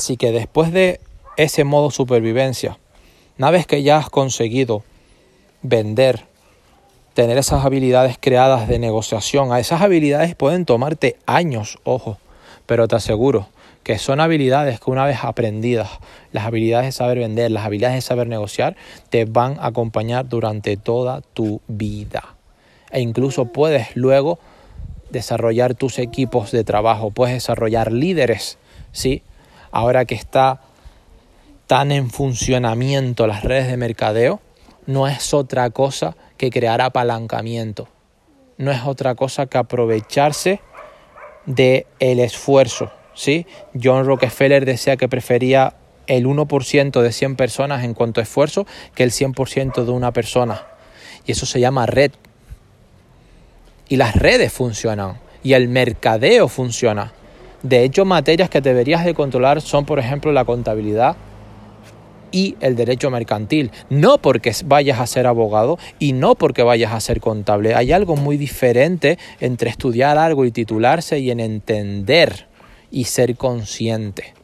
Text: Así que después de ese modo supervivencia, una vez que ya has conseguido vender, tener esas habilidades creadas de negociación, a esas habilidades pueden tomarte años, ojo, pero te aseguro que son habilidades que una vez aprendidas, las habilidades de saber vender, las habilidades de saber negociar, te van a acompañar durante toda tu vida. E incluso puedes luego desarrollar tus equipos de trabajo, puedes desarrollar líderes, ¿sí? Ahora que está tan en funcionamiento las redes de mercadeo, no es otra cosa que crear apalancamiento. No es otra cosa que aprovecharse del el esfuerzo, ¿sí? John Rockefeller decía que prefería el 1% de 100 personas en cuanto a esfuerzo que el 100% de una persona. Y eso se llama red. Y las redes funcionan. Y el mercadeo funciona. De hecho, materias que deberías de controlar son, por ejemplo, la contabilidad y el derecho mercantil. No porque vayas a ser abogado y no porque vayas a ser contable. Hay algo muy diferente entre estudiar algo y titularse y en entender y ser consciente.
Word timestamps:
Así 0.00 0.16
que 0.16 0.32
después 0.32 0.72
de 0.72 0.98
ese 1.36 1.62
modo 1.64 1.90
supervivencia, 1.90 2.78
una 3.36 3.50
vez 3.50 3.66
que 3.66 3.82
ya 3.82 3.98
has 3.98 4.08
conseguido 4.08 4.82
vender, 5.60 6.24
tener 7.12 7.36
esas 7.36 7.66
habilidades 7.66 8.16
creadas 8.18 8.66
de 8.66 8.78
negociación, 8.78 9.52
a 9.52 9.60
esas 9.60 9.82
habilidades 9.82 10.34
pueden 10.34 10.64
tomarte 10.64 11.16
años, 11.26 11.78
ojo, 11.84 12.16
pero 12.64 12.88
te 12.88 12.96
aseguro 12.96 13.48
que 13.82 13.98
son 13.98 14.20
habilidades 14.20 14.80
que 14.80 14.90
una 14.90 15.04
vez 15.04 15.18
aprendidas, 15.22 15.90
las 16.32 16.46
habilidades 16.46 16.86
de 16.86 16.92
saber 16.92 17.18
vender, 17.18 17.50
las 17.50 17.66
habilidades 17.66 17.96
de 17.96 18.00
saber 18.00 18.26
negociar, 18.26 18.76
te 19.10 19.26
van 19.26 19.58
a 19.60 19.66
acompañar 19.66 20.26
durante 20.30 20.78
toda 20.78 21.20
tu 21.20 21.60
vida. 21.68 22.36
E 22.90 23.02
incluso 23.02 23.52
puedes 23.52 23.94
luego 23.96 24.38
desarrollar 25.10 25.74
tus 25.74 25.98
equipos 25.98 26.52
de 26.52 26.64
trabajo, 26.64 27.10
puedes 27.10 27.34
desarrollar 27.34 27.92
líderes, 27.92 28.56
¿sí? 28.92 29.22
Ahora 29.72 30.04
que 30.04 30.14
está 30.14 30.60
tan 31.66 31.92
en 31.92 32.10
funcionamiento 32.10 33.26
las 33.26 33.44
redes 33.44 33.68
de 33.68 33.76
mercadeo, 33.76 34.40
no 34.86 35.06
es 35.06 35.32
otra 35.34 35.70
cosa 35.70 36.16
que 36.36 36.50
crear 36.50 36.80
apalancamiento. 36.80 37.88
No 38.56 38.72
es 38.72 38.82
otra 38.84 39.14
cosa 39.14 39.46
que 39.46 39.58
aprovecharse 39.58 40.60
del 41.46 41.86
el 41.98 42.20
esfuerzo, 42.20 42.90
¿sí? 43.14 43.46
John 43.80 44.04
Rockefeller 44.04 44.64
decía 44.64 44.96
que 44.96 45.08
prefería 45.08 45.74
el 46.06 46.26
1% 46.26 47.00
de 47.00 47.12
100 47.12 47.36
personas 47.36 47.84
en 47.84 47.94
cuanto 47.94 48.20
a 48.20 48.24
esfuerzo 48.24 48.66
que 48.94 49.04
el 49.04 49.12
100% 49.12 49.84
de 49.84 49.90
una 49.92 50.12
persona. 50.12 50.66
Y 51.24 51.32
eso 51.32 51.46
se 51.46 51.60
llama 51.60 51.86
red. 51.86 52.10
Y 53.88 53.96
las 53.96 54.16
redes 54.16 54.52
funcionan. 54.52 55.20
Y 55.42 55.52
el 55.52 55.68
mercadeo 55.68 56.48
funciona. 56.48 57.12
De 57.62 57.84
hecho, 57.84 58.04
materias 58.04 58.48
que 58.48 58.60
deberías 58.60 59.04
de 59.04 59.14
controlar 59.14 59.60
son, 59.60 59.84
por 59.84 59.98
ejemplo, 59.98 60.32
la 60.32 60.44
contabilidad 60.44 61.16
y 62.32 62.56
el 62.60 62.76
derecho 62.76 63.10
mercantil. 63.10 63.70
No 63.88 64.18
porque 64.18 64.52
vayas 64.64 65.00
a 65.00 65.06
ser 65.06 65.26
abogado 65.26 65.78
y 65.98 66.12
no 66.12 66.34
porque 66.34 66.62
vayas 66.62 66.92
a 66.92 67.00
ser 67.00 67.20
contable. 67.20 67.74
Hay 67.74 67.92
algo 67.92 68.16
muy 68.16 68.36
diferente 68.36 69.18
entre 69.40 69.70
estudiar 69.70 70.18
algo 70.18 70.44
y 70.44 70.50
titularse 70.50 71.18
y 71.18 71.30
en 71.30 71.40
entender 71.40 72.46
y 72.90 73.04
ser 73.04 73.36
consciente. 73.36 74.39